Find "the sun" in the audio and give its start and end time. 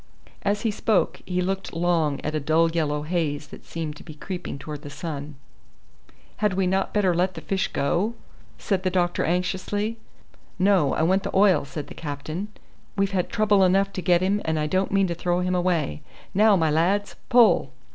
4.81-5.35